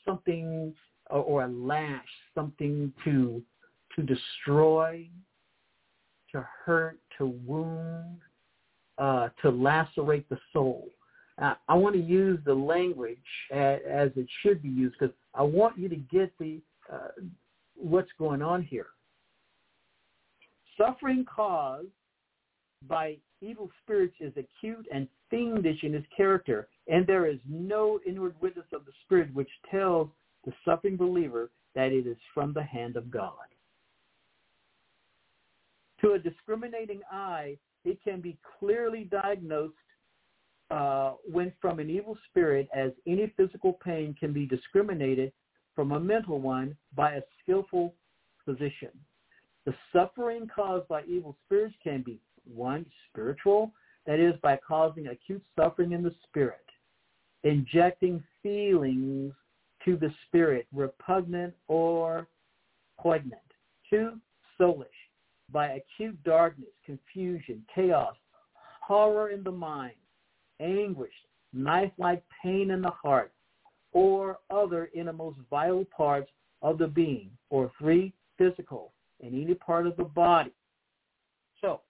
[0.05, 0.73] something
[1.09, 3.41] or, or a lash, something to
[3.95, 5.07] to destroy,
[6.33, 8.19] to hurt, to wound,
[8.97, 10.89] uh, to lacerate the soul.
[11.39, 13.17] Uh, I want to use the language
[13.51, 16.59] as, as it should be used because I want you to get the
[16.91, 17.09] uh,
[17.75, 18.87] what's going on here.
[20.77, 21.87] Suffering caused
[22.87, 28.35] by evil spirits is acute and fiendish in its character, and there is no inward
[28.41, 30.07] witness of the spirit which tells
[30.45, 33.33] the suffering believer that it is from the hand of God.
[36.01, 39.73] To a discriminating eye, it can be clearly diagnosed
[40.69, 45.31] uh, when from an evil spirit as any physical pain can be discriminated
[45.75, 47.93] from a mental one by a skillful
[48.43, 48.89] physician.
[49.65, 53.71] The suffering caused by evil spirits can be one, spiritual,
[54.05, 56.65] that is by causing acute suffering in the spirit,
[57.43, 59.33] injecting feelings
[59.83, 62.27] to the spirit, repugnant or
[62.99, 63.41] poignant.
[63.89, 64.13] Two,
[64.59, 64.85] soulish,
[65.51, 68.15] by acute darkness, confusion, chaos,
[68.81, 69.95] horror in the mind,
[70.59, 71.13] anguish,
[71.53, 73.31] knife-like pain in the heart,
[73.93, 76.29] or other innermost vital parts
[76.61, 77.29] of the being.
[77.49, 80.51] Or three, physical, in any part of the body.
[81.61, 81.81] So,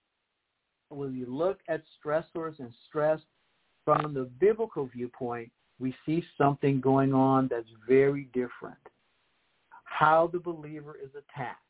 [0.89, 3.19] when we look at stressors and stress
[3.83, 8.77] from the biblical viewpoint, we see something going on that's very different.
[9.83, 11.61] How the believer is attacked,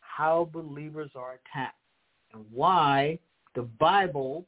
[0.00, 1.76] how believers are attacked,
[2.32, 3.18] and why
[3.54, 4.46] the Bible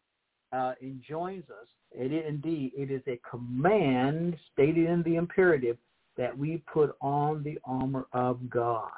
[0.53, 1.69] uh, enjoins us.
[1.93, 5.77] It is, indeed, it is a command stated in the imperative
[6.17, 8.91] that we put on the armor of God.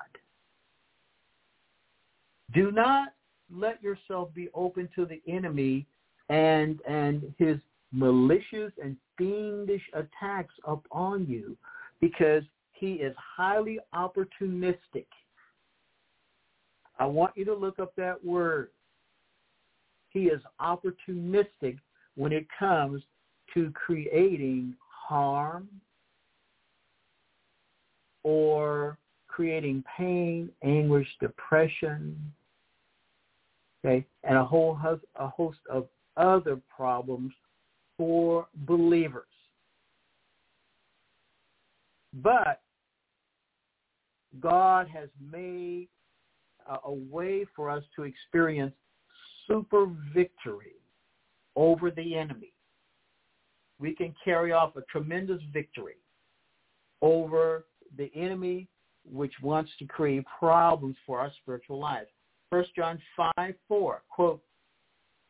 [2.53, 3.15] Do not
[3.51, 5.87] let yourself be open to the enemy
[6.29, 7.59] and and his
[7.93, 11.57] malicious and fiendish attacks upon you
[12.01, 15.07] because he is highly opportunistic.
[16.99, 18.71] I want you to look up that word.
[20.11, 21.79] He is opportunistic
[22.17, 23.03] when it comes
[23.55, 25.69] to creating harm
[28.23, 28.99] or
[29.29, 32.17] creating pain, anguish, depression,
[33.85, 37.33] okay, and a whole host, a host of other problems
[37.97, 39.25] for believers.
[42.23, 42.61] But
[44.41, 45.89] God has made
[46.69, 48.75] a, a way for us to experience
[49.47, 50.75] super victory
[51.57, 52.53] over the enemy.
[53.79, 55.97] We can carry off a tremendous victory
[57.01, 58.69] over the enemy
[59.11, 62.09] which wants to create problems for our spiritual lives.
[62.51, 63.01] 1 John
[63.37, 64.43] 5, 4, quote,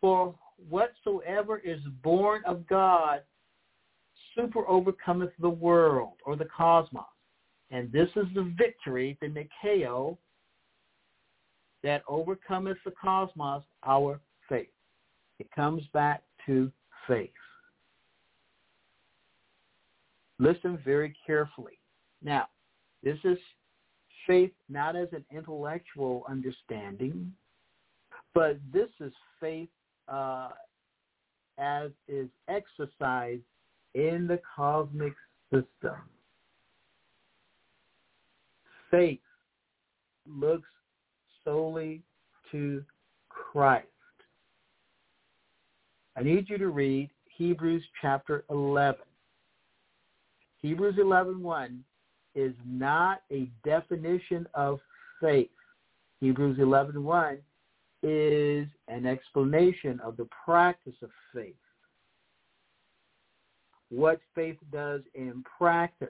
[0.00, 0.34] For
[0.68, 3.22] whatsoever is born of God
[4.34, 7.04] super overcometh the world or the cosmos.
[7.70, 10.16] And this is the victory, the Nikao,
[11.82, 14.68] that overcometh the cosmos, our faith.
[15.42, 16.70] It comes back to
[17.08, 17.30] faith.
[20.38, 21.80] Listen very carefully.
[22.22, 22.46] Now,
[23.02, 23.38] this is
[24.24, 27.32] faith not as an intellectual understanding,
[28.32, 29.68] but this is faith
[30.06, 30.50] uh,
[31.58, 33.42] as is exercised
[33.94, 35.14] in the cosmic
[35.50, 35.96] system.
[38.92, 39.18] Faith
[40.24, 40.68] looks
[41.44, 42.00] solely
[42.52, 42.84] to
[43.28, 43.88] Christ.
[46.16, 49.00] I need you to read Hebrews chapter 11.
[50.60, 51.78] Hebrews 11.1
[52.34, 54.78] is not a definition of
[55.20, 55.48] faith.
[56.20, 57.38] Hebrews 11.1
[58.02, 61.54] is an explanation of the practice of faith.
[63.90, 66.08] What faith does in practice.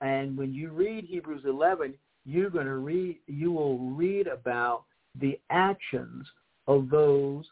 [0.00, 4.84] And when you read Hebrews 11, you're going to read, you will read about
[5.20, 6.26] the actions
[6.66, 7.44] of those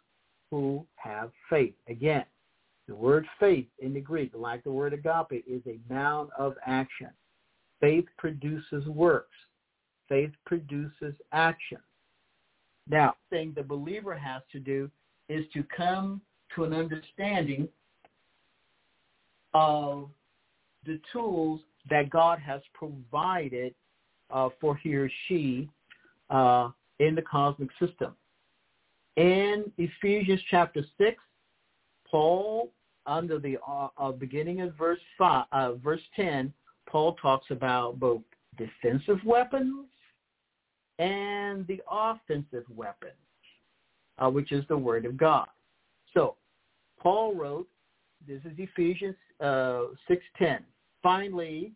[0.51, 1.75] who have faith.
[1.89, 2.25] Again,
[2.89, 7.11] the word faith in the Greek, like the word agape, is a noun of action.
[7.81, 9.37] Faith produces works.
[10.09, 11.79] Faith produces action.
[12.89, 14.91] Now, the thing the believer has to do
[15.29, 16.21] is to come
[16.57, 17.69] to an understanding
[19.55, 20.09] of
[20.85, 23.75] the tools that God has provided
[24.31, 25.69] uh, for he or she
[26.29, 28.15] uh, in the cosmic system.
[29.17, 31.23] In Ephesians chapter 6,
[32.09, 32.73] Paul,
[33.07, 36.53] under the uh, uh beginning of verse, five, uh, verse 10,
[36.89, 38.23] Paul talks about both
[38.57, 39.87] defensive weapons
[40.99, 43.13] and the offensive weapons,
[44.19, 45.49] uh, which is the Word of God.
[46.13, 46.37] So
[47.01, 47.69] Paul wrote,
[48.29, 50.61] this is Ephesians uh, 6.10,
[51.03, 51.73] finally,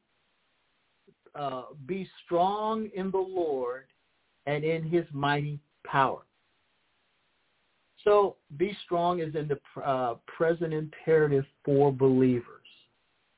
[1.34, 3.86] uh, be strong in the Lord
[4.46, 6.22] and in his mighty power.
[8.04, 12.44] So be strong is in the uh, present imperative for believers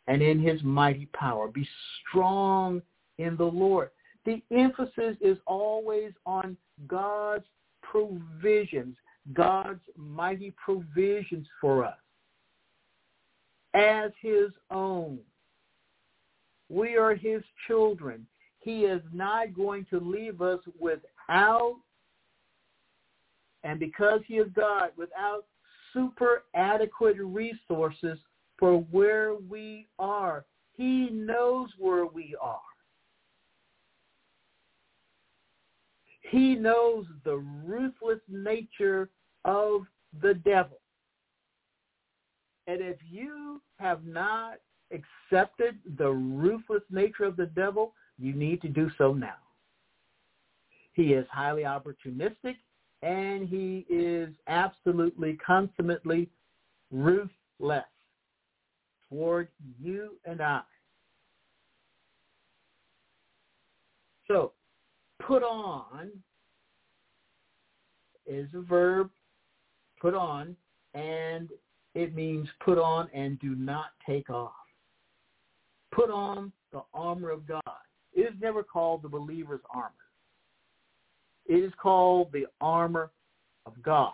[0.08, 1.48] and in his mighty power.
[1.48, 1.66] Be
[2.08, 2.82] strong
[3.18, 3.90] in the Lord.
[4.24, 6.56] The emphasis is always on
[6.88, 7.44] God's
[7.82, 8.96] provisions,
[9.32, 11.96] God's mighty provisions for us
[13.74, 15.18] as his own.
[16.68, 18.26] We are his children.
[18.58, 21.76] He is not going to leave us without,
[23.64, 25.44] and because he is God, without
[25.92, 28.18] super adequate resources
[28.58, 30.44] for where we are.
[30.76, 32.60] He knows where we are.
[36.30, 39.08] He knows the ruthless nature
[39.44, 39.82] of
[40.20, 40.78] the devil.
[42.66, 44.58] And if you have not
[44.90, 49.36] accepted the ruthless nature of the devil, you need to do so now.
[50.94, 52.56] He is highly opportunistic
[53.06, 56.28] and he is absolutely, consummately
[56.90, 57.84] ruthless
[59.08, 59.48] toward
[59.80, 60.62] you and I.
[64.26, 64.52] So,
[65.24, 66.10] put on
[68.26, 69.08] is a verb,
[70.00, 70.56] put on,
[70.94, 71.50] and
[71.94, 74.50] it means put on and do not take off.
[75.92, 77.62] Put on the armor of God.
[78.12, 79.92] It is never called the believer's armor.
[81.48, 83.10] It is called the armor
[83.66, 84.12] of God.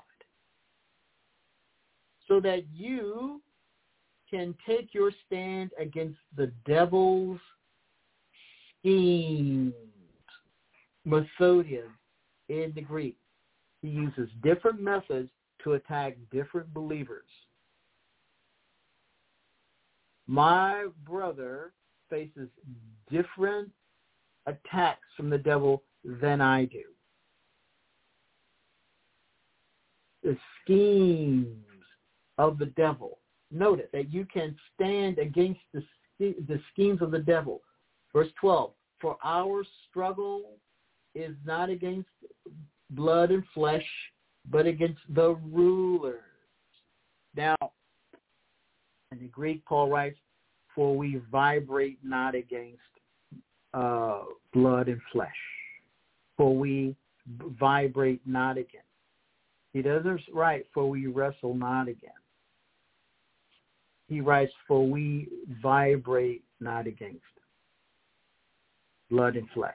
[2.29, 3.41] So that you
[4.31, 7.41] can take your stand against the devil's
[8.81, 9.75] schemes,
[11.05, 11.97] methodium
[12.49, 13.17] in the Greek.
[13.83, 15.31] He uses different methods
[15.65, 17.27] to attack different believers.
[20.27, 21.73] My brother
[22.09, 22.49] faces
[23.11, 23.71] different
[24.47, 26.85] attacks from the devil than I do.
[30.23, 31.57] The schemes
[32.39, 33.19] of the devil
[33.51, 35.83] notice that you can stand against the,
[36.19, 37.61] the schemes of the devil.
[38.13, 40.43] Verse 12, for our struggle
[41.15, 42.09] is not against
[42.91, 43.87] blood and flesh,
[44.51, 46.21] but against the rulers.
[47.37, 47.57] Now,
[49.11, 50.19] in the Greek, Paul writes,
[50.75, 52.81] for we vibrate not against
[53.75, 54.21] uh,
[54.53, 55.31] blood and flesh.
[56.37, 56.97] For we
[57.59, 58.87] vibrate not against.
[59.73, 62.17] He doesn't write, for we wrestle not against
[64.13, 65.29] he writes, for we
[65.63, 67.23] vibrate not against
[69.11, 69.75] blood and flesh.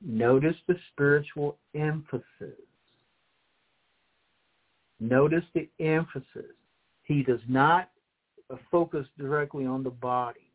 [0.00, 2.58] Notice the spiritual emphasis.
[5.00, 6.54] Notice the emphasis.
[7.04, 7.90] He does not
[8.70, 10.50] focus directly on the body.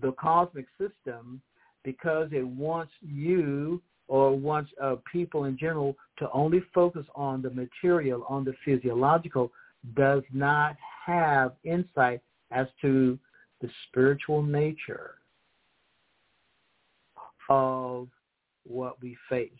[0.00, 1.42] The cosmic system,
[1.84, 7.50] because it wants you or wants uh, people in general to only focus on the
[7.50, 9.52] material, on the physiological,
[9.94, 13.18] does not have insight as to
[13.60, 15.14] the spiritual nature
[17.50, 18.08] of
[18.64, 19.50] what we face.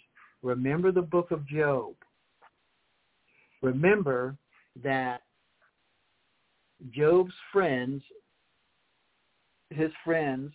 [0.43, 1.95] Remember the book of Job.
[3.63, 4.37] Remember
[4.83, 5.23] that
[6.93, 8.03] Job's friends,
[9.71, 10.53] his friends,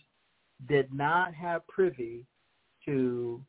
[0.68, 2.24] did not have privy
[2.86, 3.40] to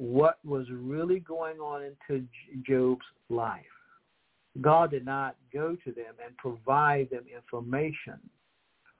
[0.00, 2.24] what was really going on into
[2.66, 3.60] Job's life.
[4.62, 8.18] God did not go to them and provide them information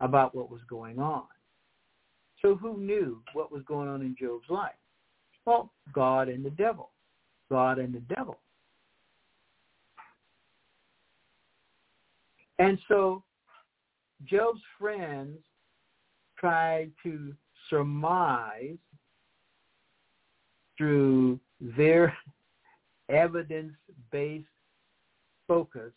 [0.01, 1.25] about what was going on.
[2.43, 4.75] So who knew what was going on in Job's life?
[5.47, 6.91] Well, God and the devil.
[7.49, 8.37] God and the devil.
[12.59, 13.23] And so
[14.27, 15.39] Job's friends
[16.39, 17.33] tried to
[17.71, 18.77] surmise
[20.81, 22.17] through their
[23.11, 24.47] evidence-based
[25.47, 25.93] focus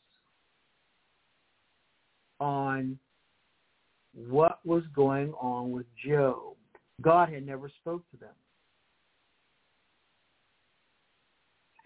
[2.41, 2.99] on
[4.13, 6.55] what was going on with Job.
[7.01, 8.36] God had never spoke to them.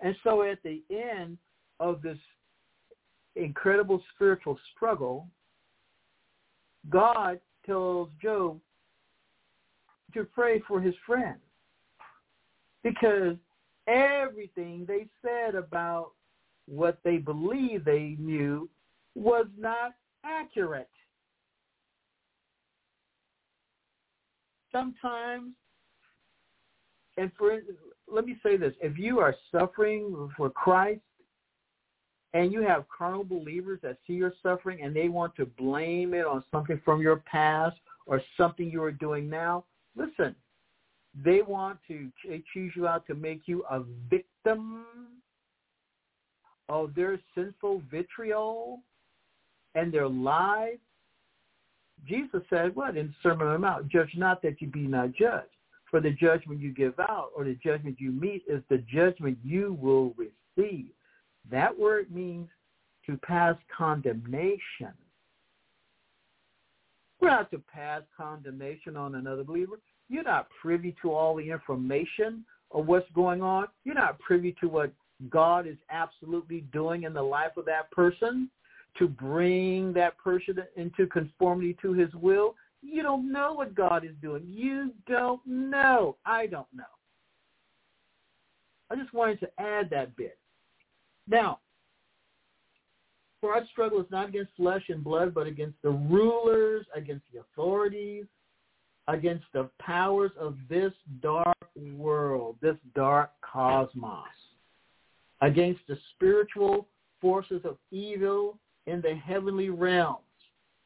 [0.02, 1.38] And so at the end
[1.80, 2.18] of this
[3.36, 5.28] incredible spiritual struggle,
[6.90, 8.60] God tells Job
[10.16, 11.42] to pray for his friends
[12.88, 13.36] because
[13.88, 16.12] everything they said about
[16.68, 18.70] what they believed they knew
[19.16, 20.90] was not accurate.
[24.72, 25.52] Sometimes,
[27.18, 27.60] and for
[28.10, 31.02] let me say this, if you are suffering for Christ
[32.34, 36.26] and you have carnal believers that see your suffering and they want to blame it
[36.26, 39.66] on something from your past or something you are doing now,
[39.96, 40.36] listen,
[41.24, 42.12] They want to
[42.54, 44.86] choose you out to make you a victim
[46.70, 48.82] of their sinful vitriol
[49.76, 50.78] and their lies.
[52.08, 53.90] Jesus said, what in Sermon on the Mount?
[53.90, 55.50] Judge not that you be not judged.
[55.90, 59.78] For the judgment you give out or the judgment you meet is the judgment you
[59.82, 60.88] will receive.
[61.50, 62.50] That word means
[63.06, 64.94] to pass condemnation.
[67.20, 69.80] We're not to pass condemnation on another believer.
[70.10, 73.68] You're not privy to all the information of what's going on.
[73.84, 74.92] You're not privy to what
[75.30, 78.50] God is absolutely doing in the life of that person
[78.98, 82.56] to bring that person into conformity to his will.
[82.82, 84.44] You don't know what God is doing.
[84.48, 86.16] You don't know.
[86.26, 86.84] I don't know.
[88.90, 90.38] I just wanted to add that bit.
[91.28, 91.60] Now,
[93.42, 97.42] for our struggle is not against flesh and blood, but against the rulers, against the
[97.42, 98.26] authorities,
[99.08, 100.92] against the powers of this
[101.22, 101.58] dark
[101.96, 104.26] world, this dark cosmos,
[105.42, 106.88] against the spiritual
[107.22, 110.24] forces of evil in the heavenly realms.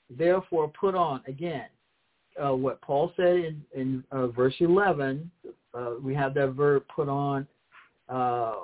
[0.10, 1.68] Therefore, put on, again,
[2.44, 5.30] uh, what Paul said in, in uh, verse 11.
[5.74, 7.48] Uh, we have that verb put on
[8.10, 8.56] uh,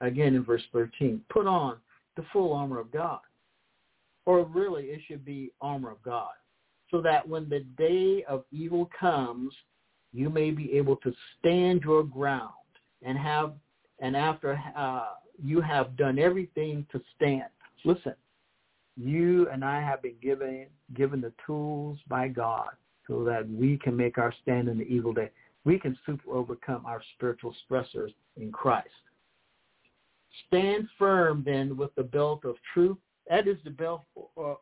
[0.00, 1.20] again in verse 13.
[1.30, 1.76] Put on
[2.16, 3.20] the full armor of God.
[4.24, 6.32] Or really, it should be armor of God.
[6.90, 9.52] So that when the day of evil comes,
[10.12, 12.52] you may be able to stand your ground
[13.02, 13.52] and have,
[14.00, 15.08] and after uh,
[15.42, 17.44] you have done everything to stand.
[17.84, 18.14] Listen,
[18.96, 22.70] you and I have been given given the tools by God
[23.06, 25.30] so that we can make our stand in the evil day.
[25.64, 28.88] We can super overcome our spiritual stressors in Christ.
[30.46, 32.98] Stand firm then with the belt of truth.
[33.28, 34.02] That is the belt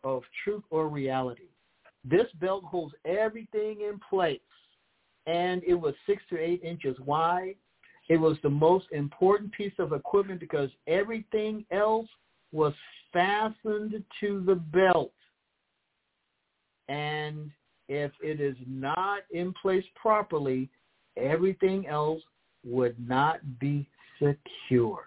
[0.02, 1.48] of truth or reality.
[2.04, 4.40] This belt holds everything in place.
[5.26, 7.56] And it was six to eight inches wide.
[8.08, 12.08] It was the most important piece of equipment because everything else
[12.52, 12.74] was
[13.12, 15.12] fastened to the belt.
[16.88, 17.50] And
[17.88, 20.68] if it is not in place properly,
[21.16, 22.22] everything else
[22.64, 23.88] would not be
[24.18, 25.04] secure.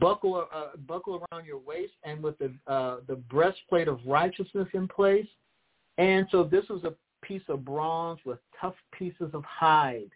[0.00, 4.88] Buckle, uh, buckle around your waist and with the, uh, the breastplate of righteousness in
[4.88, 5.26] place.
[5.98, 10.10] And so this was a piece of bronze with tough pieces of hide.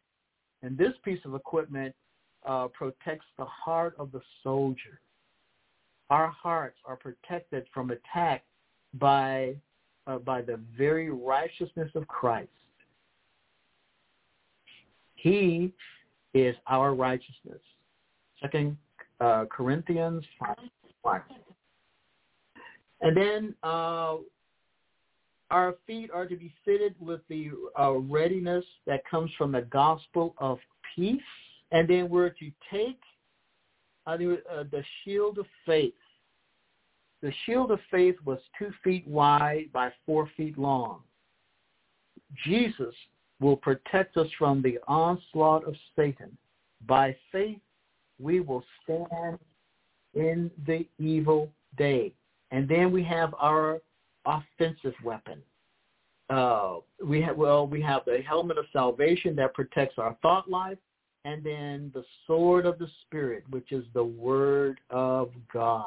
[0.62, 1.94] And this piece of equipment
[2.46, 5.00] uh, protects the heart of the soldier.
[6.10, 8.44] Our hearts are protected from attack
[8.94, 9.56] by
[10.06, 12.48] uh, by the very righteousness of Christ.
[15.16, 15.74] He
[16.32, 17.60] is our righteousness.
[18.40, 18.78] Second
[19.20, 20.24] uh, Corinthians
[21.04, 21.20] 5.
[23.00, 24.16] And then uh,
[25.50, 30.34] our feet are to be fitted with the uh, readiness that comes from the gospel
[30.38, 30.58] of
[30.94, 31.20] peace.
[31.70, 33.00] And then we're to take
[34.06, 35.94] uh, the, uh, the shield of faith.
[37.22, 41.00] The shield of faith was two feet wide by four feet long.
[42.44, 42.94] Jesus
[43.40, 46.36] will protect us from the onslaught of Satan.
[46.86, 47.58] By faith,
[48.20, 49.38] we will stand
[50.14, 52.12] in the evil day.
[52.50, 53.80] And then we have our
[54.26, 55.42] offensive weapon.
[56.30, 60.76] Uh, we have well, we have the helmet of salvation that protects our thought life,
[61.24, 65.86] and then the sword of the spirit, which is the word of God.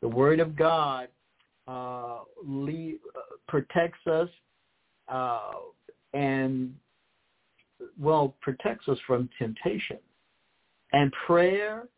[0.00, 1.08] The word of God
[1.66, 4.28] uh, lead, uh, protects us
[5.08, 5.52] uh,
[6.14, 6.74] and
[8.00, 9.98] well protects us from temptation.
[10.92, 11.88] And prayer,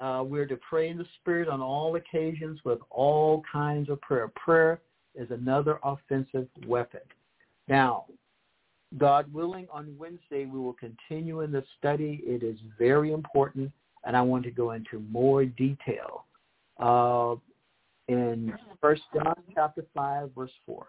[0.00, 4.30] uh, we're to pray in the Spirit on all occasions with all kinds of prayer.
[4.36, 4.80] Prayer
[5.14, 7.00] is another offensive weapon.
[7.68, 8.04] Now,
[8.98, 12.22] God willing, on Wednesday we will continue in the study.
[12.24, 13.72] It is very important,
[14.04, 16.26] and I want to go into more detail.
[16.78, 17.36] Uh,
[18.08, 20.86] in First John chapter 5, verse 4.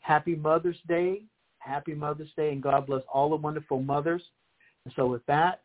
[0.00, 1.22] Happy Mother's Day.
[1.58, 4.22] Happy Mother's Day, and God bless all the wonderful mothers.
[4.84, 5.62] And so with that,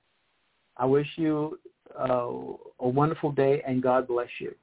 [0.80, 1.60] I wish you
[2.00, 2.32] uh,
[2.80, 4.56] a wonderful day and God bless you.